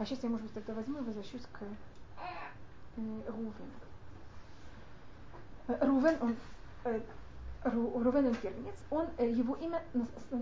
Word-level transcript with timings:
А 0.00 0.04
сейчас 0.06 0.22
я, 0.22 0.30
может 0.30 0.46
быть, 0.46 0.54
тогда 0.54 0.72
возьму 0.72 1.00
и 1.00 1.02
возвращусь 1.02 1.42
к 1.52 1.62
э, 1.62 3.00
Рувену. 3.26 3.52
Э, 5.68 5.86
Рувен, 5.86 6.16
он, 6.22 6.36
э, 6.84 7.00
Рувен 7.64 8.28
он 8.28 8.34
первенец, 8.36 8.76
он, 8.88 9.08
э, 9.18 9.28
его 9.28 9.56
имя 9.56 9.82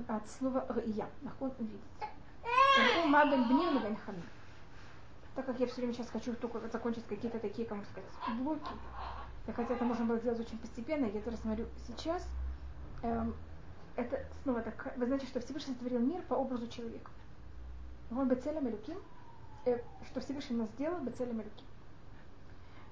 от 0.06 0.28
слова 0.30 0.64
Рия, 0.68 1.08
он. 1.40 1.52
Он 1.58 3.10
Мабель. 3.10 3.44
Так 5.34 5.46
как 5.46 5.58
я 5.58 5.66
все 5.66 5.76
время 5.78 5.92
сейчас 5.92 6.08
хочу 6.08 6.34
только 6.34 6.60
закончить 6.68 7.08
какие-то 7.08 7.40
такие, 7.40 7.66
как 7.66 7.78
можно 7.78 7.90
сказать, 7.90 8.38
блоки, 8.40 8.70
и 9.48 9.50
хотя 9.50 9.74
это 9.74 9.84
можно 9.84 10.04
было 10.04 10.18
сделать 10.18 10.38
очень 10.38 10.58
постепенно, 10.58 11.06
я 11.06 11.18
это 11.18 11.32
рассмотрю 11.32 11.66
сейчас, 11.88 12.24
эм, 13.02 13.34
это 13.96 14.24
снова 14.44 14.62
так, 14.62 14.94
вы 14.96 15.06
знаете, 15.06 15.26
что 15.26 15.40
Всевышний 15.40 15.74
сотворил 15.74 15.98
мир 15.98 16.22
по 16.28 16.34
образу 16.34 16.68
человека. 16.68 17.10
Он 18.12 18.28
бы 18.28 18.36
целым 18.36 18.68
э, 18.68 18.70
что 20.06 20.20
Всевышний 20.20 20.56
нас 20.56 20.68
сделал 20.70 20.98
бы 20.98 21.10
целым 21.10 21.40
Элюким. 21.42 21.66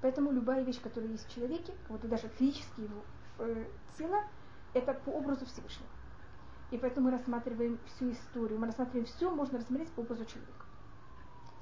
Поэтому 0.01 0.31
любая 0.31 0.63
вещь, 0.63 0.81
которая 0.81 1.11
есть 1.11 1.27
в 1.27 1.35
человеке, 1.35 1.73
вот 1.89 2.01
даже 2.09 2.29
физически 2.29 2.83
его 2.83 3.03
э, 3.39 3.67
тело, 3.97 4.25
это 4.75 4.93
по 4.93 5.11
образу 5.11 5.47
Всевышнего. 5.47 5.89
И 6.71 6.79
поэтому 6.79 7.07
мы 7.07 7.13
рассматриваем 7.13 7.79
всю 7.87 8.13
историю, 8.13 8.59
мы 8.59 8.67
рассматриваем 8.67 9.07
все, 9.07 9.31
можно 9.31 9.59
рассмотреть 9.59 9.91
по 9.91 10.01
образу 10.01 10.25
человека. 10.25 10.65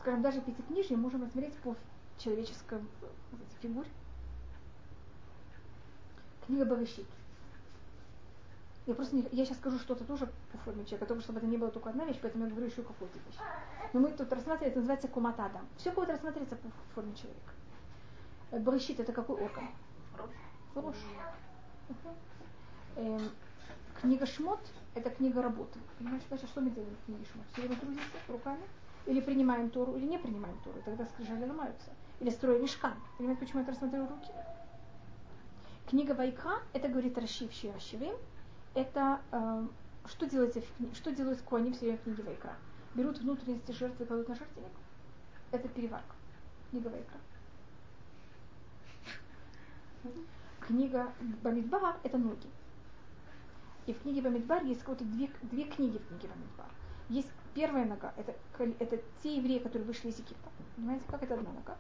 Скажем, 0.01 0.23
даже 0.23 0.41
пятикнижие 0.41 0.99
можем 0.99 1.23
рассмотреть 1.23 1.57
по 1.59 1.77
человеческой 2.19 2.81
фигуре. 3.61 3.89
Книга 6.47 6.65
Барышит. 6.65 7.07
Я 8.87 8.95
просто 8.95 9.17
не, 9.17 9.27
я 9.33 9.47
сейчас 9.47 9.57
скажу 9.57 9.79
что-то 9.79 10.05
тоже 10.05 10.29
по 10.53 10.59
форме 10.59 10.85
человека, 10.85 11.07
только 11.07 11.23
чтобы 11.23 11.39
это 11.39 11.47
не 11.47 11.57
было 11.57 11.71
только 11.71 11.89
одна 11.89 12.05
вещь, 12.05 12.19
поэтому 12.21 12.45
я 12.45 12.51
говорю 12.51 12.67
еще 12.67 12.83
какую-то 12.83 13.19
вещь. 13.27 13.39
Но 13.95 14.01
мы 14.01 14.11
тут 14.11 14.31
рассматриваем, 14.31 14.73
это 14.73 14.81
называется 14.81 15.09
куматада. 15.09 15.61
Все 15.79 15.91
будет 15.91 16.11
рассматриваться 16.11 16.57
по 16.57 16.69
форме 16.95 17.15
человека. 17.15 17.53
Э, 18.51 18.61
Барышит 18.61 19.01
это 19.01 19.13
какой 19.13 19.37
орган? 19.43 19.69
Хорош. 20.75 20.97
Эм, 22.97 23.31
книга 24.03 24.27
Шмот– 24.27 24.61
это 24.95 25.09
книга 25.09 25.41
работы. 25.41 25.79
Понимаете, 25.99 26.27
значит, 26.29 26.49
что 26.51 26.61
мы 26.61 26.71
делаем 26.71 26.95
в 26.95 27.07
книге 27.07 27.25
Шмот? 27.33 27.47
Все 27.53 27.63
время 27.63 27.77
трудимся 27.77 28.05
руками? 28.29 28.63
Или 29.07 29.21
принимаем 29.21 29.71
Тору, 29.71 29.97
или 29.97 30.07
не 30.07 30.19
принимаем 30.19 30.59
Тору. 30.63 30.77
Тогда 30.85 31.07
скрижали 31.07 31.47
ломаются. 31.47 31.91
Или 32.21 32.29
строим 32.31 32.63
мешкан. 32.63 32.95
Понимаете, 33.17 33.41
почему 33.41 33.61
я 33.61 33.63
это 33.63 33.73
рассматриваю 33.73 34.11
руки? 34.11 34.31
Книга 35.89 36.13
Вайка, 36.13 36.61
это 36.73 36.89
говорит 36.89 37.17
Рашивший 37.19 37.73
Рашивим, 37.73 38.15
это 38.75 39.21
э, 39.33 39.67
что, 40.07 40.27
делается 40.27 40.61
в 40.61 40.77
кни... 40.77 40.93
что 40.95 41.13
делают 41.13 41.41
кони 41.43 41.71
в 41.71 41.79
книге 41.79 42.23
Вайкра? 42.23 42.55
Берут 42.95 43.19
внутренности 43.19 43.73
жертвы 43.73 44.05
и 44.05 44.09
кладут 44.09 44.29
на 44.29 44.35
жертвенник. 44.35 44.73
Это 45.51 45.69
переварка. 45.69 46.15
Книга 46.71 46.89
Вайкра. 46.89 47.19
Книга 50.61 51.13
Бамидбар– 51.43 51.97
это 52.03 52.19
ноги. 52.19 52.49
И 53.87 53.93
в 53.93 54.01
книге 54.03 54.23
Бамидбар 54.23 54.65
есть 54.65 54.87
вот 54.87 54.99
две, 54.99 55.31
две 55.43 55.65
книги 55.65 55.99
в 55.99 56.09
книге 56.09 56.29
Бамидбар. 56.29 56.67
Есть 57.09 57.29
первая 57.55 57.85
нога, 57.85 58.13
это, 58.17 58.35
это 58.79 59.03
те 59.23 59.37
евреи, 59.37 59.59
которые 59.59 59.87
вышли 59.87 60.09
из 60.09 60.19
Египта. 60.19 60.49
Понимаете, 60.77 61.05
как 61.09 61.23
это 61.23 61.35
одна 61.35 61.53
нога? 61.53 61.77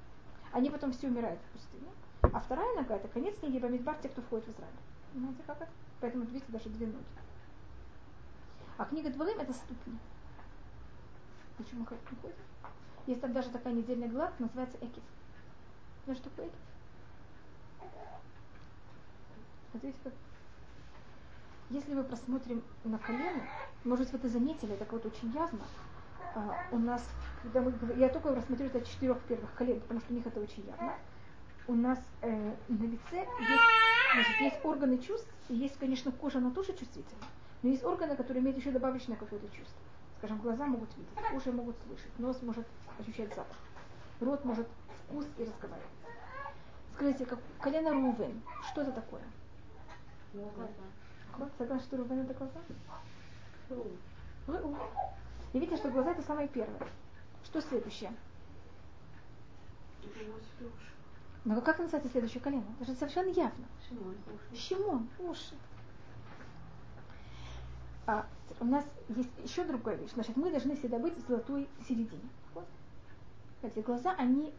Они 0.52 0.70
потом 0.70 0.92
все 0.92 1.08
умирают 1.08 1.40
в 1.40 1.52
пустыне. 1.52 1.88
А 2.22 2.40
вторая 2.40 2.74
нога 2.76 2.96
это 2.96 3.08
конец 3.08 3.38
книги 3.38 3.58
Бамидбар, 3.58 3.96
те, 4.02 4.08
кто 4.08 4.22
входит 4.22 4.46
в 4.46 4.50
Израиль. 4.50 4.74
Понимаете, 5.14 5.42
как 5.46 5.62
это? 5.62 5.70
Поэтому 6.00 6.24
видите 6.24 6.44
даже 6.48 6.68
две 6.68 6.86
ноги. 6.86 7.04
А 8.76 8.84
книга 8.84 9.10
Двалим 9.10 9.38
это 9.38 9.52
ступни. 9.52 9.96
Почему 11.56 11.80
не 11.80 11.86
ходит? 11.86 12.36
Есть 13.06 13.20
там 13.20 13.32
даже 13.32 13.50
такая 13.50 13.72
недельная 13.72 14.08
глава, 14.08 14.32
называется 14.40 14.76
Экив. 14.78 15.04
Знаешь, 16.04 16.18
что 16.18 16.30
такое 16.30 16.48
Экив? 16.48 16.58
Вот 19.72 19.82
как 20.02 20.12
если 21.70 21.94
мы 21.94 22.04
просмотрим 22.04 22.62
на 22.84 22.98
колено, 22.98 23.42
может 23.84 24.12
вы 24.12 24.18
это 24.18 24.28
заметили, 24.28 24.76
так 24.76 24.92
вот 24.92 25.06
очень 25.06 25.30
явно, 25.30 25.60
а, 26.34 26.56
у 26.72 26.78
нас, 26.78 27.08
когда 27.42 27.60
мы, 27.60 27.72
я 27.96 28.08
только 28.08 28.34
рассмотрю 28.34 28.66
это 28.66 28.80
четырех 28.82 29.18
первых 29.22 29.52
колен, 29.54 29.80
потому 29.80 30.00
что 30.00 30.12
у 30.12 30.16
них 30.16 30.26
это 30.26 30.40
очень 30.40 30.66
явно, 30.66 30.94
у 31.66 31.74
нас 31.74 31.98
э, 32.20 32.54
на 32.68 32.82
лице 32.84 33.26
есть, 33.40 33.93
значит, 34.14 34.40
есть 34.40 34.64
органы 34.64 34.98
чувств, 34.98 35.28
и 35.48 35.54
есть, 35.54 35.76
конечно, 35.78 36.12
кожа, 36.12 36.38
она 36.38 36.50
тоже 36.50 36.72
чувствительна, 36.72 37.26
но 37.62 37.68
есть 37.68 37.84
органы, 37.84 38.16
которые 38.16 38.42
имеют 38.42 38.58
еще 38.58 38.70
добавочное 38.70 39.16
какое-то 39.16 39.46
чувство. 39.48 39.80
Скажем, 40.18 40.38
глаза 40.38 40.66
могут 40.66 40.88
видеть, 40.96 41.12
уши 41.34 41.52
могут 41.52 41.76
слышать, 41.86 42.18
нос 42.18 42.40
может 42.42 42.66
ощущать 42.98 43.34
запах, 43.34 43.56
рот 44.20 44.44
может 44.44 44.66
вкус 45.04 45.26
и 45.38 45.44
разговаривать. 45.44 45.90
Скажите, 46.94 47.26
как 47.26 47.40
колено 47.60 47.90
Рувен, 47.90 48.40
что 48.70 48.82
это 48.82 48.92
такое? 48.92 49.22
Глаза. 50.32 51.50
Согласен, 51.58 51.84
что 51.84 51.96
Рувен 51.96 52.20
это 52.20 52.34
глаза? 52.34 52.60
И 55.52 55.58
видите, 55.58 55.76
что 55.76 55.90
глаза 55.90 56.12
это 56.12 56.22
самое 56.22 56.48
первое. 56.48 56.88
Что 57.44 57.60
следующее? 57.60 58.12
Но 61.44 61.60
как 61.60 61.78
называется 61.78 62.10
следующее 62.10 62.40
колено? 62.40 62.64
Это 62.80 62.90
же 62.90 62.98
совершенно 62.98 63.28
явно. 63.28 63.66
Шимон, 63.86 64.16
уши. 64.26 64.62
Шимон, 64.62 65.08
уши. 65.18 65.54
А, 68.06 68.26
у 68.60 68.64
нас 68.64 68.84
есть 69.08 69.30
еще 69.42 69.64
другая 69.64 69.96
вещь. 69.96 70.12
Значит, 70.12 70.36
мы 70.36 70.50
должны 70.50 70.74
всегда 70.76 70.98
быть 70.98 71.16
в 71.16 71.28
золотой 71.28 71.68
середине. 71.86 72.28
Вот. 72.54 72.66
Эти 73.62 73.80
глаза, 73.80 74.14
они 74.16 74.54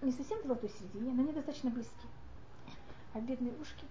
не 0.00 0.12
совсем 0.12 0.40
в 0.40 0.46
золотой 0.46 0.70
середине, 0.70 1.12
но 1.12 1.22
они 1.22 1.32
достаточно 1.32 1.70
близки. 1.70 2.06
А 3.14 3.20
бедные 3.20 3.52
ушки 3.60 3.84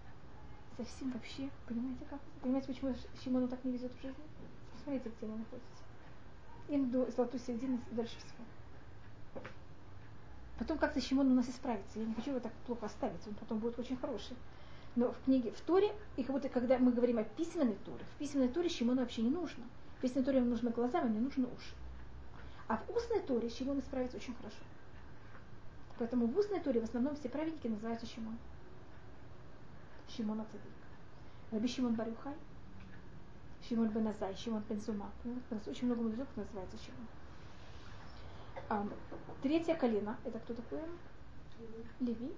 совсем 0.77 1.11
вообще, 1.11 1.49
понимаете 1.67 2.05
как? 2.09 2.19
Понимаете, 2.41 2.67
почему 2.67 2.95
Шимону 3.23 3.47
так 3.47 3.63
не 3.65 3.73
везет 3.73 3.91
в 3.91 4.01
жизни? 4.01 4.23
Посмотрите, 4.73 5.09
где 5.17 5.25
они 5.25 5.37
находятся. 5.37 5.83
Им 6.69 6.91
до 6.91 7.11
золотой 7.11 7.39
середины 7.39 7.79
дальше 7.91 8.15
всего. 8.17 8.45
Потом 10.59 10.77
как-то 10.77 10.99
Шимон 10.99 11.31
у 11.31 11.35
нас 11.35 11.47
исправится. 11.49 11.99
Я 11.99 12.05
не 12.05 12.13
хочу 12.13 12.31
его 12.31 12.39
так 12.39 12.51
плохо 12.65 12.87
оставить, 12.87 13.25
он 13.27 13.35
потом 13.35 13.59
будет 13.59 13.77
очень 13.77 13.97
хороший. 13.97 14.35
Но 14.95 15.11
в 15.11 15.19
книге, 15.25 15.51
в 15.51 15.61
Торе, 15.61 15.93
и 16.15 16.23
как 16.23 16.35
будто 16.35 16.49
когда 16.49 16.79
мы 16.79 16.91
говорим 16.91 17.19
о 17.19 17.23
письменной 17.23 17.77
Торе, 17.85 18.03
в 18.15 18.19
письменной 18.19 18.47
Торе 18.47 18.69
Шимону 18.69 19.01
вообще 19.01 19.21
не 19.21 19.29
нужно. 19.29 19.63
В 19.97 20.01
письменной 20.01 20.25
Торе 20.25 20.39
ему 20.39 20.49
нужны 20.49 20.71
глаза, 20.71 20.99
ему 20.99 21.13
не 21.13 21.19
нужны 21.19 21.45
уши. 21.45 21.75
А 22.67 22.77
в 22.77 22.89
устной 22.95 23.21
Торе 23.21 23.49
Шимон 23.49 23.79
исправится 23.79 24.17
очень 24.17 24.33
хорошо. 24.35 24.57
Поэтому 25.99 26.27
в 26.27 26.37
устной 26.37 26.59
Торе 26.59 26.81
в 26.81 26.83
основном 26.83 27.15
все 27.15 27.29
праведники 27.29 27.67
называются 27.67 28.07
Шимон. 28.07 28.37
Шимон 30.09 30.41
Ацадик. 30.41 30.71
Раби 31.51 31.67
Шимон 31.67 31.93
Барюхай, 31.93 32.33
Шимон 33.67 33.89
Беназай, 33.89 34.35
Шимон 34.35 34.63
Бензума. 34.67 35.11
Очень 35.65 35.87
много 35.87 36.01
мудрецов 36.01 36.27
называется 36.35 36.77
Шимон. 36.77 37.07
А, 38.69 38.85
третье 39.41 39.75
колено, 39.75 40.17
это 40.25 40.39
кто 40.39 40.53
такой? 40.53 40.79
Леви. 41.99 42.33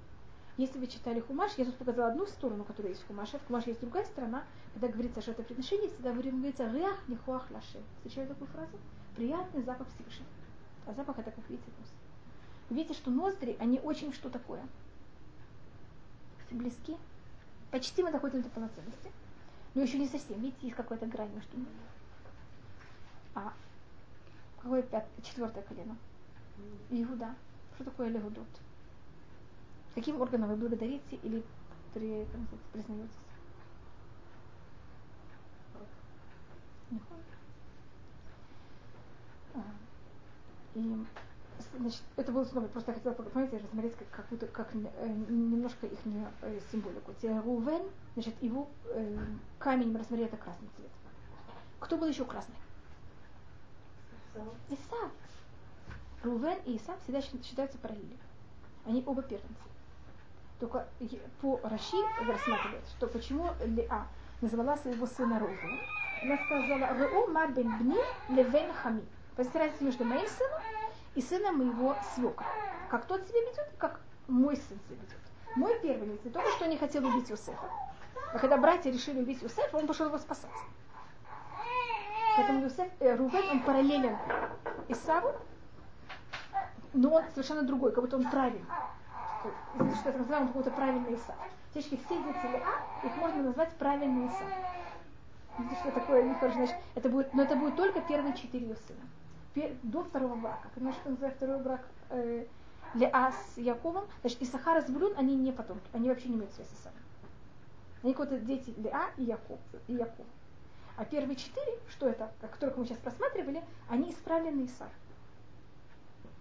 Если 0.57 0.78
вы 0.78 0.88
читали 0.88 1.22
Хумаш, 1.22 1.53
я 1.57 1.66
тут 1.66 1.75
показала 1.78 2.12
одну 2.12 2.28
сторону, 2.28 2.66
которая 2.66 2.91
есть 2.91 3.03
в 3.03 3.07
Хумаше, 3.07 3.40
в 3.40 3.47
Хумаше 3.47 3.69
есть 3.69 3.81
другая 3.81 4.06
сторона, 4.06 4.44
когда 4.73 4.90
говорится 4.90 5.19
о 5.19 5.23
жертвоприношении, 5.23 5.88
всегда 5.88 6.12
говорится 6.12 6.69
«Риах 6.72 7.07
нихуах 7.07 7.50
лаше». 7.50 7.81
Встречали 7.97 8.28
такую 8.28 8.47
фразу? 8.50 8.78
Приятный 9.16 9.63
запах 9.63 9.88
Всевышнего. 9.95 10.28
А 10.85 10.94
запах 10.94 11.17
это, 11.17 11.31
как 11.31 11.50
видите, 11.50 11.72
нос. 11.79 11.90
Видите, 12.69 12.94
что 12.94 13.09
ноздри, 13.09 13.57
они 13.59 13.79
очень 13.79 14.13
что 14.13 14.29
такое? 14.29 14.61
Близки. 16.51 16.97
Почти 17.72 18.03
мы 18.03 18.11
доходим 18.11 18.41
до 18.41 18.50
полноценности. 18.50 19.11
Но 19.75 19.81
еще 19.81 19.97
не 19.97 20.07
совсем. 20.07 20.40
Видите, 20.41 20.57
есть 20.63 20.75
какая-то 20.75 21.06
грань 21.06 21.34
между 21.34 21.57
ними. 21.57 21.69
А 23.34 23.53
какое 24.61 24.81
пятое, 24.81 25.09
четвертое 25.23 25.61
колено? 25.61 25.96
Иуда. 26.90 27.35
Что 27.76 27.85
такое 27.85 28.09
Легудот? 28.09 28.47
Каким 29.96 30.22
органом 30.22 30.50
вы 30.50 30.56
благодарите 30.56 31.16
или 31.23 31.44
при, 31.94 32.28
признаетесь? 32.73 33.16
А, 39.53 39.64
и, 40.76 41.06
значит, 41.78 42.02
это 42.16 42.32
было 42.32 42.44
снова, 42.44 42.67
просто 42.67 42.91
я 42.91 42.97
хотела 42.97 43.14
понимаете, 43.14 43.58
рассмотреть 43.58 43.96
как, 43.96 44.09
какую-то, 44.09 44.47
как 44.47 44.73
э, 44.76 45.08
немножко 45.29 45.88
их 45.88 46.00
э, 46.41 46.59
символику. 46.72 47.14
Рувен, 47.22 47.84
значит, 48.14 48.41
его 48.41 48.70
э, 48.85 49.17
камень 49.58 49.91
мы 49.91 50.00
рассмотрели, 50.00 50.28
это 50.28 50.38
красный 50.38 50.70
цвет. 50.76 50.91
Кто 51.79 51.97
был 51.97 52.08
еще 52.08 52.26
красный? 52.26 52.56
Исав. 54.70 55.11
Рувен 56.24 56.58
и 56.66 56.78
Исав 56.78 57.02
всегда 57.04 57.22
считаются 57.22 57.78
параллели. 57.78 58.18
Они 58.86 59.04
оба 59.06 59.22
первенцы. 59.22 59.48
Только 60.60 60.88
по 61.42 61.60
Раши 61.64 61.98
рассматривает, 62.20 62.84
что 62.98 63.08
почему 63.08 63.50
Леа 63.64 64.06
назвала 64.42 64.78
своего 64.78 65.06
сына 65.06 65.40
Рувен. 65.40 65.80
Она 66.22 66.38
сказала, 66.38 66.98
Реу 66.98 67.28
мар 67.28 67.52
бен 67.52 67.78
бни 67.78 67.98
левен 68.30 68.74
хами. 68.74 69.06
Разница 69.38 69.84
между 69.86 70.04
моим 70.04 70.28
сыном 70.28 70.62
и 71.16 71.22
сына 71.22 71.54
моего 71.54 71.96
свекра. 72.14 72.46
Как 72.90 73.06
тот 73.06 73.26
себя 73.26 73.40
ведет, 73.40 73.70
как 73.78 74.02
мой 74.28 74.58
сын 74.58 74.78
себя 74.88 74.98
ведет. 75.02 75.20
Мой 75.56 75.80
первенец 75.80 76.20
не 76.24 76.32
только 76.32 76.50
что 76.52 76.68
не 76.68 76.78
хотел 76.78 77.06
убить 77.06 77.30
Юсефа, 77.30 77.70
а 78.34 78.38
когда 78.38 78.58
братья 78.58 78.92
решили 78.92 79.22
убить 79.22 79.42
Юсефа, 79.42 79.78
он 79.78 79.88
пошел 79.88 80.08
его 80.08 80.18
спасать. 80.18 80.52
Поэтому 82.36 82.62
Юсеф, 82.64 82.88
э, 83.00 83.16
Рувен, 83.16 83.50
он 83.50 83.64
параллелен 83.64 84.18
Исаву, 84.90 85.34
но 86.94 87.09
он 87.12 87.24
совершенно 87.32 87.64
другой, 87.64 87.91
как 87.91 88.03
будто 88.03 88.18
он 88.18 88.30
правильный. 88.30 88.66
Что 90.00 90.09
это 90.09 90.20
называем, 90.20 90.44
он 90.44 90.47
какой-то 90.50 90.72
правильный 90.72 91.16
Исав. 91.16 91.36
Фактически 91.66 92.00
все 92.06 92.16
дети 92.24 92.52
Леа, 92.52 92.68
их 93.03 93.16
можно 93.18 93.44
назвать 93.44 93.72
правильный 93.76 94.28
Исав. 94.28 94.47
Видите, 95.58 95.76
что 95.82 95.91
такое 95.91 96.24
нехорошо, 96.24 96.56
значит, 96.56 96.76
это 96.96 97.09
будет, 97.09 97.34
но 97.34 97.44
это 97.44 97.56
будет 97.56 97.76
только 97.76 98.02
первые 98.02 98.34
четыре 98.34 98.68
ее 98.68 98.76
сына. 98.76 99.70
До 99.84 100.03
второго 100.03 100.36
брака. 100.36 100.70
Потому 100.74 100.94
что 100.94 101.09
называется 101.09 101.38
второй 101.38 101.62
брак 101.62 101.82
э, 102.09 102.46
Леа 102.94 103.32
с 103.32 103.58
Яковом, 103.58 104.06
значит, 104.22 104.42
Исахар 104.42 104.78
и 104.78 104.82
Звулун, 104.82 105.14
они 105.18 105.35
не 105.35 105.52
потомки, 105.52 105.85
они 105.94 106.09
вообще 106.09 106.30
не 106.30 106.35
имеют 106.35 106.53
связи 106.53 106.70
с 106.70 106.84
собой. 106.84 107.00
Они 108.03 108.14
какие-то 108.14 108.46
дети 108.46 108.74
Леа 108.78 109.09
и 109.18 109.24
Яков. 109.24 109.59
И 109.88 109.94
Яков. 109.94 110.26
А 110.96 111.06
первые 111.06 111.35
четыре, 111.35 111.78
что 111.90 112.08
это, 112.08 112.32
которых 112.42 112.78
мы 112.78 112.85
сейчас 112.85 112.97
просматривали, 113.00 113.62
они 113.90 114.12
исправлены 114.12 114.66
Исав. 114.66 114.90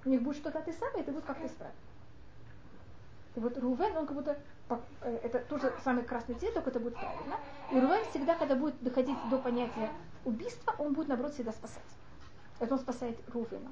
У 0.08 0.10
них 0.10 0.22
будет 0.22 0.36
что-то 0.36 0.60
от 0.60 0.68
Исава, 0.68 0.96
и 0.96 1.00
это 1.00 1.12
будет 1.12 1.26
как-то 1.26 1.46
исправлено. 1.46 1.78
И 3.36 3.40
вот 3.40 3.58
Рувен, 3.58 3.94
он 3.94 4.06
как 4.06 4.16
будто 4.16 4.38
э, 5.02 5.20
это 5.22 5.40
тоже 5.40 5.70
самый 5.84 6.02
красный 6.02 6.34
цвет, 6.36 6.54
только 6.54 6.70
это 6.70 6.80
будет 6.80 6.94
правильно. 6.94 7.36
И 7.70 7.78
Рувен 7.78 8.02
всегда, 8.08 8.34
когда 8.34 8.56
будет 8.56 8.82
доходить 8.82 9.18
до 9.28 9.36
понятия 9.36 9.90
убийства, 10.24 10.74
он 10.78 10.94
будет, 10.94 11.08
наоборот, 11.08 11.34
всегда 11.34 11.52
спасать. 11.52 11.82
Это 12.58 12.72
он 12.72 12.80
спасает 12.80 13.18
Рувена. 13.34 13.70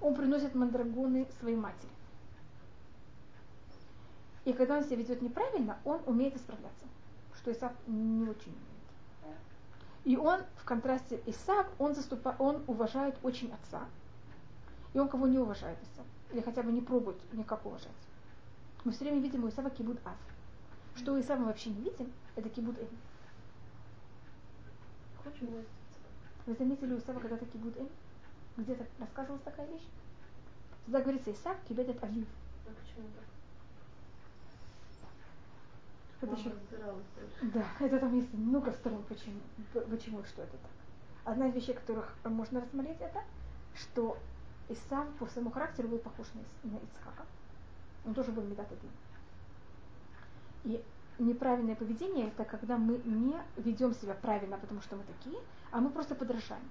Он 0.00 0.14
приносит 0.14 0.54
мандрагоны 0.54 1.26
своей 1.38 1.56
матери. 1.56 1.92
И 4.46 4.54
когда 4.54 4.78
он 4.78 4.84
себя 4.84 4.96
ведет 4.96 5.20
неправильно, 5.20 5.76
он 5.84 6.00
умеет 6.06 6.34
исправляться, 6.34 6.86
что 7.34 7.52
Исав 7.52 7.72
не 7.86 8.26
очень 8.26 8.52
умеет. 8.52 9.36
И 10.04 10.16
он, 10.16 10.40
в 10.56 10.64
контрасте 10.64 11.20
Исав, 11.26 11.66
он, 11.78 11.94
заступа, 11.94 12.36
он 12.38 12.64
уважает 12.66 13.16
очень 13.22 13.52
отца, 13.52 13.82
и 14.94 14.98
он 14.98 15.08
кого 15.08 15.26
не 15.26 15.38
уважает 15.38 15.78
Исав, 15.82 16.06
или 16.30 16.40
хотя 16.40 16.62
бы 16.62 16.72
не 16.72 16.80
пробует 16.80 17.16
никак 17.32 17.66
уважать. 17.66 17.90
Мы 18.84 18.92
все 18.92 19.04
время 19.04 19.20
видим 19.20 19.44
у 19.44 19.48
Исава 19.48 19.70
кибуд 19.70 19.98
ав. 20.04 20.16
Что 20.96 21.12
у 21.12 21.20
Исава 21.20 21.40
мы 21.40 21.46
вообще 21.46 21.70
не 21.70 21.82
видим, 21.82 22.12
это 22.36 22.48
кибуд 22.48 22.78
эм. 22.78 22.88
Вы 26.46 26.54
заметили 26.54 26.94
у 26.94 26.98
Исава 26.98 27.18
когда-то 27.18 27.44
кибуд 27.46 27.76
эм? 27.76 27.88
Где-то 28.56 28.86
рассказывалась 29.00 29.42
такая 29.42 29.66
вещь? 29.66 29.86
Туда 30.86 31.00
говорится 31.00 31.32
Исав 31.32 31.56
кибет 31.68 31.88
это 31.88 32.06
авив. 32.06 32.28
А 32.66 32.70
почему 32.70 33.08
так? 33.16 33.24
Это 36.30 36.40
еще... 36.40 36.52
Да, 37.52 37.66
это 37.80 37.98
там 37.98 38.14
есть 38.14 38.32
много 38.32 38.72
сторон, 38.72 39.02
почему, 39.08 39.40
почему 39.90 40.24
что 40.24 40.42
это 40.42 40.52
так. 40.52 40.70
Одна 41.24 41.48
из 41.48 41.54
вещей, 41.54 41.74
которых 41.74 42.14
можно 42.24 42.60
рассмотреть, 42.60 43.00
это, 43.00 43.24
что 43.74 44.16
Исав 44.68 45.06
по 45.18 45.26
своему 45.26 45.50
характеру 45.50 45.88
был 45.88 45.98
похож 45.98 46.26
на, 46.34 46.70
на 46.70 46.76
Ицхака. 46.76 47.26
Он 48.06 48.14
тоже 48.14 48.32
был 48.32 48.42
медат 48.42 48.66
один. 48.70 48.90
И 50.64 50.82
неправильное 51.18 51.76
поведение 51.76 52.28
это 52.28 52.44
когда 52.44 52.78
мы 52.78 52.98
не 53.04 53.36
ведем 53.56 53.94
себя 53.94 54.14
правильно, 54.14 54.58
потому 54.58 54.80
что 54.80 54.96
мы 54.96 55.04
такие, 55.04 55.38
а 55.70 55.80
мы 55.80 55.90
просто 55.90 56.14
подражаем. 56.14 56.64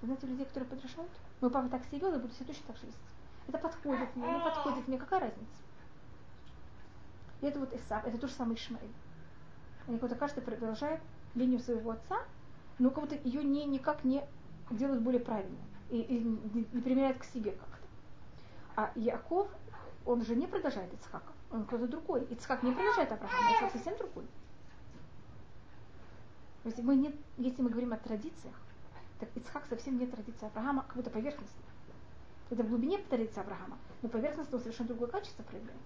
Вы 0.00 0.06
знаете 0.06 0.26
людей, 0.26 0.46
которые 0.46 0.68
подражают? 0.68 1.10
Мой 1.40 1.50
папа 1.50 1.68
так 1.68 1.84
себя 1.86 1.98
вел, 2.00 2.12
я 2.12 2.18
буду 2.18 2.34
себя 2.34 2.46
точно 2.46 2.66
так 2.66 2.76
же 2.76 2.86
вести. 2.86 3.00
Это 3.46 3.58
подходит 3.58 4.14
мне, 4.16 4.30
не 4.30 4.40
подходит 4.40 4.88
мне, 4.88 4.98
какая 4.98 5.20
разница? 5.20 5.62
И 7.40 7.46
это 7.46 7.60
вот 7.60 7.72
Исав, 7.72 8.04
это 8.04 8.18
то 8.18 8.26
же 8.26 8.34
самое 8.34 8.56
Ишмаэль. 8.56 8.92
Они 9.86 9.98
как-то 9.98 10.16
каждый 10.16 10.42
продолжает 10.42 11.00
линию 11.34 11.60
своего 11.60 11.92
отца, 11.92 12.18
но 12.78 12.90
как 12.90 13.04
будто 13.04 13.16
ее 13.16 13.42
не, 13.42 13.64
никак 13.64 14.04
не 14.04 14.24
делают 14.70 15.02
более 15.02 15.20
правильной 15.20 15.58
и, 15.90 16.00
и 16.00 16.18
не, 16.20 16.64
применяют 16.80 17.18
к 17.18 17.24
себе 17.24 17.52
как-то. 17.52 17.86
А 18.76 18.92
Яков, 18.94 19.48
он 20.04 20.24
же 20.24 20.36
не 20.36 20.46
продолжает 20.46 20.92
Ицхака, 20.94 21.32
он 21.50 21.64
кто-то 21.64 21.88
другой. 21.88 22.24
Ицхак 22.30 22.62
не 22.62 22.72
продолжает 22.72 23.10
Авраама, 23.10 23.50
это 23.60 23.72
совсем 23.72 23.96
другой. 23.96 24.24
Если 26.64 26.82
мы, 26.82 26.96
не, 26.96 27.14
если 27.38 27.62
мы 27.62 27.70
говорим 27.70 27.92
о 27.92 27.96
традициях, 27.96 28.54
так 29.18 29.28
Ицхак 29.34 29.64
совсем 29.68 29.98
не 29.98 30.06
традиция 30.06 30.48
Авраама, 30.48 30.82
как 30.82 30.96
будто 30.96 31.10
поверхностно. 31.10 31.62
Это 32.50 32.62
в 32.62 32.68
глубине 32.68 32.98
традиции 32.98 33.40
Авраама, 33.40 33.78
но 34.02 34.08
поверхностно 34.08 34.56
он 34.56 34.62
совершенно 34.62 34.88
другое 34.88 35.08
качество 35.08 35.42
проявляет. 35.42 35.80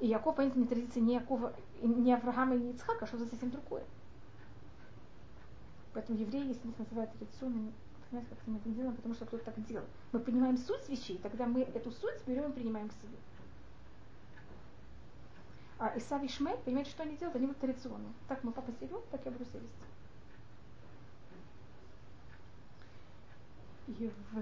И 0.00 0.06
Яков, 0.08 0.36
понятно, 0.36 0.60
не 0.60 0.66
традиция 0.66 1.00
не 1.00 1.14
Якова, 1.14 1.54
не 1.80 2.12
Авраама 2.12 2.54
и 2.54 2.58
не 2.58 2.70
Ицхака, 2.72 3.04
а 3.04 3.08
что-то 3.08 3.26
совсем 3.26 3.50
другое. 3.50 3.84
Поэтому 5.94 6.18
евреи, 6.18 6.48
если 6.48 6.68
их 6.68 6.78
называют 6.78 7.10
традиционными, 7.12 7.72
понимаете, 8.10 8.34
как 8.34 8.46
мы 8.46 8.58
это 8.58 8.68
делаем, 8.70 8.94
потому 8.94 9.14
что 9.14 9.26
кто-то 9.26 9.44
так 9.44 9.66
делал. 9.66 9.86
Мы 10.12 10.20
понимаем 10.20 10.56
суть 10.56 10.88
вещей, 10.88 11.18
тогда 11.18 11.46
мы 11.46 11.62
эту 11.62 11.90
суть 11.90 12.20
берем 12.26 12.50
и 12.50 12.54
принимаем 12.54 12.88
к 12.88 12.92
себе. 12.92 13.16
А 15.78 15.92
Исав 15.96 16.22
и 16.22 16.28
понимаете, 16.64 16.90
что 16.90 17.02
они 17.02 17.16
делают? 17.16 17.36
Они 17.36 17.46
вот 17.46 17.58
традиционные. 17.58 18.12
Так 18.28 18.42
мы 18.44 18.52
папа 18.52 18.72
себя 18.72 18.96
так 19.10 19.20
я 19.24 19.30
буду 19.30 19.44
вести. 19.44 19.60
И 23.88 24.10
в 24.32 24.38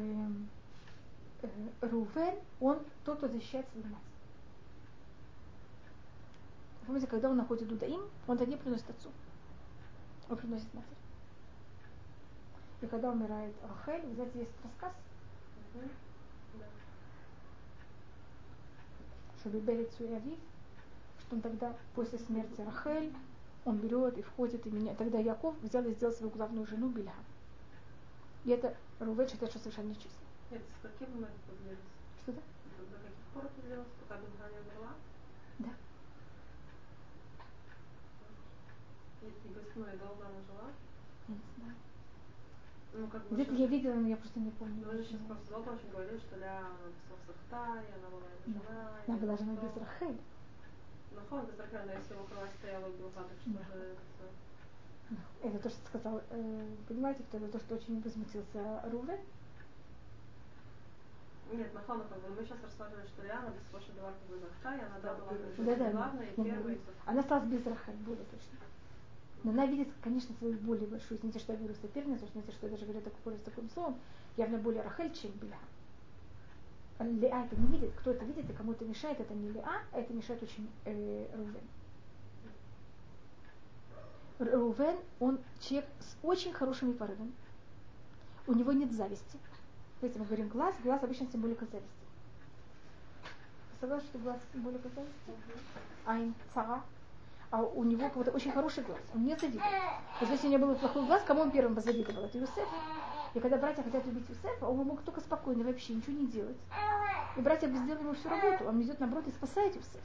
э, 1.42 1.48
Рувен, 1.82 2.38
он 2.60 2.78
тот, 3.04 3.18
кто 3.18 3.28
защищает 3.28 3.68
свою 3.68 3.86
мать. 3.86 4.00
Помните, 6.86 7.06
когда 7.06 7.30
он 7.30 7.36
находит 7.36 7.68
Дудаим, 7.68 8.02
он 8.26 8.38
тогда 8.38 8.52
не 8.52 8.58
приносит 8.58 8.88
отцу. 8.88 9.10
Он 10.28 10.36
приносит 10.36 10.72
матери. 10.72 10.96
И 12.82 12.86
когда 12.86 13.10
умирает 13.10 13.54
Рахель, 13.62 14.06
вы 14.06 14.14
знаете, 14.14 14.40
есть 14.40 14.52
рассказ, 14.62 14.92
что 19.40 19.50
Бибелец 19.50 19.90
и 20.00 20.12
Авив, 20.12 20.38
что 21.20 21.36
он 21.36 21.42
тогда 21.42 21.76
после 21.94 22.18
смерти 22.18 22.60
Рахель, 22.60 23.12
он 23.64 23.78
берет 23.78 24.18
и 24.18 24.22
входит, 24.22 24.66
и 24.66 24.70
меня. 24.70 24.94
Тогда 24.94 25.18
Яков 25.18 25.54
взял 25.62 25.84
и 25.84 25.92
сделал 25.92 26.14
свою 26.14 26.30
главную 26.32 26.66
жену 26.66 26.88
Бильха. 26.90 27.12
И 28.44 28.50
это 28.50 28.76
Рувель 29.00 29.28
считает, 29.28 29.50
что 29.50 29.58
совершенно 29.58 29.88
нечестно. 29.88 30.24
Это 30.50 30.64
с 30.64 30.82
каким 30.82 31.14
моментом 31.14 31.40
поделились? 31.46 31.78
Что 32.22 32.32
да? 32.32 32.40
До 32.78 32.98
каких 32.98 33.24
пор 33.32 33.44
это 33.46 33.66
делалось, 33.66 33.88
пока 34.00 34.20
не 34.20 34.26
умерла? 34.26 34.92
Да. 35.58 35.70
И 39.22 39.48
Бесной 39.48 39.96
долго 39.96 40.26
она 40.26 40.40
жила? 40.46 40.70
Я 41.28 41.34
не 41.34 41.40
знаю. 41.56 41.74
Ну, 42.96 43.08
как 43.08 43.26
бы 43.26 43.34
Где-то 43.34 43.54
я 43.54 43.66
видела, 43.66 43.94
но 43.94 44.08
я 44.08 44.16
просто 44.16 44.38
не 44.38 44.50
помню. 44.52 44.86
Вы 44.86 44.98
же 44.98 45.04
сейчас 45.04 45.20
просто 45.26 45.50
долго 45.50 45.70
очень 45.70 45.90
говорили, 45.90 46.18
что 46.18 46.36
Ля 46.36 46.62
написала 46.62 47.18
Сахта, 47.26 47.82
и 47.82 47.98
она 47.98 48.08
была 48.08 48.22
его 48.30 48.40
жена. 48.46 48.60
Да. 48.68 49.12
Она 49.12 49.16
была 49.18 49.36
жена 49.36 49.52
без 49.54 49.76
Рахель. 49.76 50.20
Ну, 51.10 51.20
хон 51.28 51.46
без 51.46 51.58
Рахель, 51.58 51.86
но 51.86 51.92
если 51.92 52.14
его 52.14 52.24
кровать 52.24 52.52
стояла 52.52 52.88
в 52.88 52.96
Билха, 52.96 53.24
так 53.24 53.38
что 53.40 53.50
же 53.50 53.82
это 53.82 54.00
все? 54.14 55.48
Это 55.48 55.58
то, 55.58 55.70
что 55.70 55.86
сказал, 55.86 56.22
э, 56.30 56.68
понимаете, 56.88 57.24
кто 57.24 57.38
это 57.38 57.48
то, 57.48 57.58
что 57.58 57.74
очень 57.74 58.00
возмутился 58.00 58.82
Рувен. 58.90 59.20
Нет, 61.52 61.74
Нахон, 61.74 62.02
как 62.08 62.20
бы 62.22 62.28
мы 62.28 62.44
сейчас 62.44 62.62
рассматривали, 62.62 63.06
что 63.08 63.22
Риана 63.22 63.50
без 63.50 63.70
Соши 63.70 63.92
Деварка 63.92 64.18
без 64.30 64.40
Рахта, 64.40 64.76
и 64.76 64.86
она 64.86 64.98
да, 65.02 65.14
была 65.14 65.32
Да, 65.58 65.76
да, 65.76 65.90
главная, 65.90 66.26
и 66.26 66.74
и 66.74 66.80
Она 67.06 67.20
осталась 67.20 67.48
без 67.48 67.66
Рахель, 67.66 67.96
более 68.06 68.24
точно. 68.26 68.58
Но 69.44 69.50
она 69.50 69.66
видит, 69.66 69.88
конечно, 70.00 70.34
свою 70.36 70.56
более 70.58 70.86
большую, 70.86 71.18
извините, 71.18 71.38
что 71.38 71.52
я 71.52 71.58
говорю 71.58 71.74
соперницу, 71.74 72.26
знаете, 72.32 72.50
что 72.52 72.66
я 72.66 72.72
даже 72.72 72.86
говорю 72.86 73.02
такое, 73.02 73.36
таким 73.44 73.68
словом, 73.68 73.98
явно 74.38 74.56
более 74.56 74.82
Рахель, 74.82 75.12
чем 75.12 75.30
Биля. 75.32 75.58
Леа 76.98 77.44
это 77.44 77.56
не 77.56 77.66
видит, 77.66 77.92
кто 77.96 78.12
это 78.12 78.24
видит 78.24 78.48
и 78.48 78.52
кому 78.54 78.72
это 78.72 78.86
мешает, 78.86 79.20
это 79.20 79.34
не 79.34 79.50
Леа, 79.50 79.82
а 79.92 80.00
это 80.00 80.14
мешает 80.14 80.42
очень 80.42 80.70
э, 80.86 81.26
Рувен. 81.34 81.60
Рувен, 84.38 84.96
он 85.20 85.38
человек 85.60 85.88
с 86.00 86.16
очень 86.22 86.54
хорошими 86.54 86.92
порывами. 86.92 87.32
У 88.46 88.54
него 88.54 88.72
нет 88.72 88.92
зависти. 88.92 89.38
Если 90.00 90.18
мы 90.18 90.24
говорим 90.24 90.48
глаз, 90.48 90.74
глаз 90.82 91.02
обычно 91.02 91.26
символика 91.30 91.66
зависти. 91.66 91.90
Согласны, 93.78 94.08
что 94.08 94.18
глаз 94.20 94.38
символика 94.52 94.88
зависти? 94.88 95.32
Айн, 96.06 96.34
цара. 96.54 96.82
А 97.50 97.62
у 97.62 97.84
него 97.84 98.08
какой-то 98.08 98.30
очень 98.32 98.52
хороший 98.52 98.82
глаз. 98.84 99.00
Он 99.14 99.24
не 99.24 99.30
есть, 99.30 99.42
если 100.20 100.48
у 100.48 100.50
него 100.50 100.66
был 100.66 100.74
плохой 100.74 101.06
глаз, 101.06 101.22
кому 101.26 101.42
он 101.42 101.50
первым 101.50 101.74
позавидовал? 101.74 102.24
Это 102.24 102.38
Юсеф. 102.38 102.68
И 103.34 103.40
когда 103.40 103.56
братья 103.56 103.82
хотят 103.82 104.04
любить 104.06 104.28
Юсефа, 104.28 104.66
он 104.66 104.78
мог 104.78 105.02
только 105.02 105.20
спокойно 105.20 105.64
вообще 105.64 105.94
ничего 105.94 106.16
не 106.16 106.26
делать. 106.26 106.58
И 107.36 107.40
братья 107.40 107.68
бы 107.68 107.76
сделали 107.78 108.02
ему 108.02 108.14
всю 108.14 108.28
работу. 108.28 108.64
Он 108.64 108.80
идет 108.82 109.00
наоборот 109.00 109.26
и 109.26 109.30
спасает 109.30 109.74
Юсефа. 109.74 109.98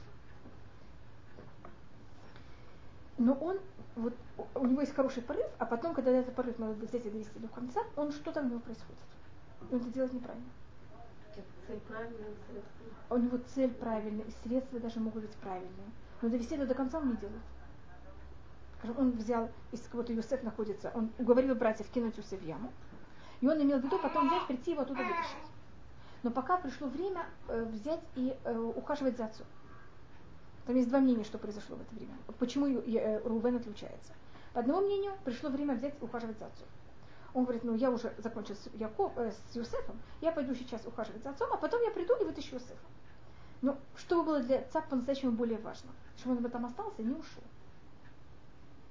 Но 3.18 3.34
он, 3.34 3.58
вот, 3.96 4.14
у 4.54 4.66
него 4.66 4.80
есть 4.80 4.94
хороший 4.94 5.22
порыв, 5.22 5.46
а 5.58 5.66
потом, 5.66 5.94
когда 5.94 6.10
этот 6.10 6.34
порыв 6.34 6.58
надо 6.58 6.72
взять 6.72 7.04
и 7.04 7.10
довести 7.10 7.38
до 7.38 7.48
конца, 7.48 7.82
он 7.96 8.12
что-то 8.12 8.40
у 8.40 8.44
него 8.44 8.60
происходит. 8.60 8.98
Он 9.70 9.78
это 9.78 9.90
делает 9.90 10.12
неправильно. 10.14 10.48
Цель 11.66 11.80
правильная, 11.80 12.32
средства. 12.48 13.14
У 13.14 13.16
него 13.18 13.38
цель 13.54 13.72
правильная, 13.74 14.24
и 14.24 14.30
средства 14.42 14.80
даже 14.80 15.00
могут 15.00 15.22
быть 15.22 15.36
правильные. 15.36 15.90
Но 16.22 16.28
довести 16.28 16.54
это 16.54 16.66
до 16.66 16.74
конца 16.74 16.98
он 16.98 17.10
не 17.10 17.16
делает. 17.16 17.42
Он 18.96 19.12
взял, 19.12 19.50
из 19.72 19.80
кого-то 19.82 20.12
Юсеф 20.12 20.42
находится, 20.42 20.90
он 20.94 21.10
уговорил 21.18 21.54
братьев 21.54 21.88
кинуть 21.90 22.16
Юсеф 22.16 22.40
в 22.40 22.44
яму. 22.44 22.72
И 23.40 23.48
он 23.48 23.62
имел 23.62 23.78
в 23.78 23.84
виду 23.84 23.98
потом 23.98 24.28
взять, 24.28 24.46
прийти 24.46 24.72
его 24.72 24.82
оттуда 24.82 25.02
вытащить. 25.02 25.36
Но 26.22 26.30
пока 26.30 26.58
пришло 26.58 26.88
время 26.88 27.24
э, 27.48 27.64
взять 27.64 28.02
и 28.14 28.36
э, 28.44 28.58
ухаживать 28.58 29.16
за 29.16 29.26
отцом. 29.26 29.46
Там 30.66 30.76
есть 30.76 30.88
два 30.88 31.00
мнения, 31.00 31.24
что 31.24 31.38
произошло 31.38 31.76
в 31.76 31.80
это 31.80 31.94
время. 31.94 32.14
Почему 32.38 32.66
э, 32.66 33.20
Рувен 33.24 33.56
отлучается. 33.56 34.12
По 34.52 34.60
одному 34.60 34.82
мнению, 34.82 35.12
пришло 35.24 35.48
время 35.48 35.74
взять 35.74 35.94
и 36.00 36.04
ухаживать 36.04 36.38
за 36.38 36.46
отцом. 36.46 36.66
Он 37.32 37.44
говорит, 37.44 37.64
ну 37.64 37.74
я 37.74 37.90
уже 37.90 38.12
закончил 38.18 38.56
с, 38.56 38.68
Яков, 38.74 39.12
э, 39.16 39.30
с 39.30 39.56
Юсефом, 39.56 39.98
я 40.20 40.32
пойду 40.32 40.54
сейчас 40.54 40.84
ухаживать 40.86 41.22
за 41.22 41.30
отцом, 41.30 41.48
а 41.52 41.56
потом 41.56 41.80
я 41.82 41.90
приду 41.90 42.14
и 42.20 42.24
вытащу 42.24 42.56
Юсефа. 42.56 42.74
Но 43.62 43.78
что 43.96 44.22
было 44.22 44.42
для 44.42 44.60
отца 44.60 44.80
по-настоящему 44.80 45.32
более 45.32 45.58
важно? 45.58 45.90
Чтобы 46.16 46.36
он 46.36 46.50
там 46.50 46.66
остался 46.66 47.02
и 47.02 47.04
не 47.04 47.12
ушел. 47.14 47.42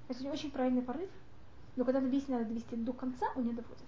Это 0.08 0.28
очень 0.28 0.50
правильный 0.50 0.82
порыв, 0.82 1.10
но 1.76 1.84
когда 1.84 2.00
весь 2.00 2.28
надо 2.28 2.44
довести 2.44 2.76
до 2.76 2.92
конца, 2.92 3.26
он 3.36 3.44
не 3.44 3.52
доводит. 3.52 3.78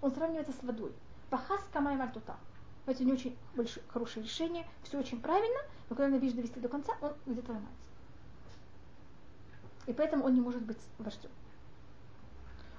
Он 0.00 0.12
сравнивается 0.12 0.52
с 0.52 0.62
водой. 0.62 0.92
Пахас 1.30 1.60
камай 1.72 1.96
вальтута. 1.96 2.36
Это 2.86 3.04
не 3.04 3.12
очень 3.12 3.36
большое, 3.54 3.84
хорошее 3.88 4.24
решение, 4.24 4.66
все 4.82 4.98
очень 4.98 5.20
правильно, 5.20 5.60
но 5.88 5.96
когда 5.96 6.08
надо 6.08 6.20
довести 6.20 6.60
до 6.60 6.68
конца, 6.68 6.92
он 7.00 7.12
где-то 7.26 7.52
ломается. 7.52 7.84
И 9.86 9.92
поэтому 9.92 10.24
он 10.24 10.34
не 10.34 10.40
может 10.40 10.62
быть 10.62 10.78
вождем. 10.98 11.30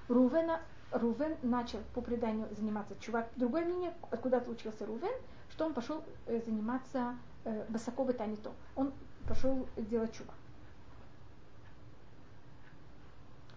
Рувена, 0.08 0.60
Рувен 0.92 1.36
начал 1.42 1.80
по 1.94 2.00
преданию 2.00 2.48
заниматься 2.56 2.94
чувак. 3.00 3.28
Другое 3.36 3.64
мнение, 3.64 3.92
откуда 4.10 4.38
отлучился 4.38 4.86
Рувен, 4.86 5.12
что 5.50 5.66
он 5.66 5.74
пошел 5.74 6.02
э, 6.26 6.40
заниматься 6.44 7.16
э, 7.44 7.64
Басаковы 7.68 8.12
Танито. 8.12 8.52
Он 8.74 8.92
пошел 9.28 9.68
делать 9.76 10.12
чувак. 10.14 10.34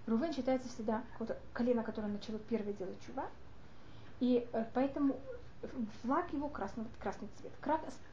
Рувен 0.07 0.33
считается 0.33 0.67
всегда 0.69 1.03
колено, 1.53 1.83
которое 1.83 2.07
начало 2.07 2.39
первое 2.39 2.73
делать 2.73 2.97
чува. 3.05 3.27
И 4.19 4.47
э, 4.51 4.65
поэтому 4.73 5.19
флаг 6.01 6.31
его 6.33 6.49
красный, 6.49 6.85
красный 6.99 7.29
цвет. 7.39 7.51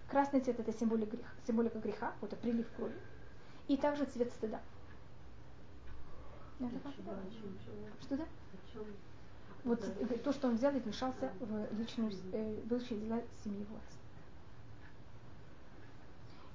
Красный 0.08 0.40
цвет 0.40 0.61
это 0.61 0.73
символика 0.73 1.16
греха, 1.16 1.30
символика 1.46 1.78
греха, 1.78 2.12
вот 2.20 2.37
прилив 2.38 2.70
крови. 2.76 2.94
И 3.68 3.76
также 3.76 4.04
цвет 4.04 4.30
стыда. 4.32 4.61
Что 8.00 8.16
да? 8.16 8.25
Вот 9.64 10.22
то, 10.22 10.32
что 10.32 10.48
он 10.48 10.56
взял 10.56 10.75
и 10.75 10.78
вмешался 10.78 11.32
в 11.40 11.78
личную, 11.78 12.12
э, 12.32 12.60
в 12.64 12.72
личные 12.72 13.00
дела 13.00 13.22
семьи 13.42 13.62
отца. 13.62 13.98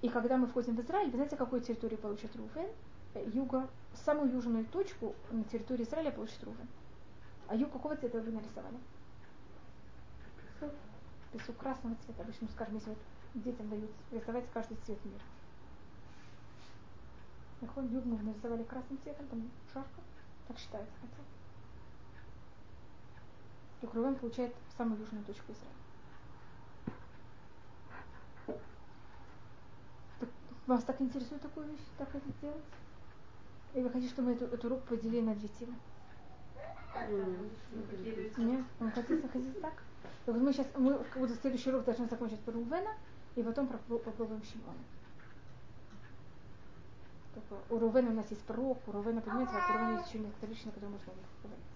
И 0.02 0.10
когда 0.10 0.38
мы 0.38 0.48
входим 0.48 0.76
в 0.76 0.82
Израиль, 0.82 1.10
вы 1.10 1.18
знаете, 1.18 1.36
какую 1.36 1.62
территорию 1.62 2.00
получит 2.00 2.36
Руфен? 2.36 2.70
Э, 3.14 3.24
юга, 3.34 3.70
самую 4.06 4.32
южную 4.32 4.66
точку 4.66 5.14
на 5.30 5.44
территории 5.44 5.84
Израиля 5.84 6.12
получит 6.12 6.44
Рувен. 6.44 6.68
А 7.48 7.56
юг 7.56 7.72
какого 7.72 7.96
цвета 7.98 8.20
вы 8.22 8.32
нарисовали? 8.32 8.78
Песок. 10.60 10.74
Песок 11.34 11.58
красного 11.58 11.96
цвета. 12.06 12.24
Обычно, 12.24 12.48
скажем, 12.48 12.76
если 12.76 12.90
вот 12.90 13.00
детям 13.36 13.70
дают 13.70 13.92
рисовать 14.12 14.46
каждый 14.54 14.78
цвет 14.86 15.04
мира. 15.06 15.22
Нахон 17.62 17.88
юг 17.90 18.06
мы 18.06 18.18
нарисовали 18.18 18.64
красным 18.64 19.00
цветом, 19.04 19.28
там 19.28 19.50
жарко. 19.74 20.02
Так 20.48 20.58
считается 20.58 20.94
хотя. 21.00 21.22
И 23.82 23.96
Рувен 23.96 24.16
получает 24.16 24.54
самую 24.78 25.00
южную 25.00 25.24
точку 25.26 25.52
Израиля. 25.52 25.76
Так, 30.20 30.30
вас 30.68 30.84
так 30.84 31.02
интересует 31.02 31.42
такую 31.42 31.68
вещь, 31.68 31.82
так 31.98 32.14
это 32.14 32.30
сделать? 32.30 32.64
И 33.74 33.82
вы 33.82 33.90
хотите, 33.90 34.12
чтобы 34.14 34.30
мы 34.30 34.36
эту, 34.36 34.46
эту 34.46 34.70
руку 34.70 34.88
поделили 34.88 35.22
на 35.22 35.36
две 35.36 35.48
темы? 35.48 35.76
Нет, 38.38 38.66
вы 38.80 38.92
хотите 38.92 39.28
хотите 39.28 39.60
так? 39.60 39.84
Так 40.26 40.36
мы 40.36 40.52
сейчас, 40.52 40.68
мы 40.76 40.98
как 40.98 41.18
будто 41.18 41.36
следующий 41.36 41.70
урок 41.70 41.86
должны 41.86 42.08
закончить 42.08 42.40
по 42.42 42.52
Рувена, 42.52 42.96
и 43.36 43.44
потом 43.44 43.68
попробуем 43.68 44.44
Шимона. 44.44 44.80
У 47.70 47.80
Рувена 47.80 48.12
у 48.12 48.14
нас 48.14 48.30
есть 48.30 48.44
пророк, 48.44 48.78
у 48.88 48.92
Рувена, 48.92 49.22
понимаете, 49.22 49.52
как 49.54 49.70
у 49.70 49.74
Рувена 49.74 49.98
есть 49.98 50.10
еще 50.10 50.20
некоторые 50.20 50.56
вещи, 50.56 50.66
на 50.66 50.72
которые 50.72 50.92
можно 50.92 51.14
говорить. 51.44 51.72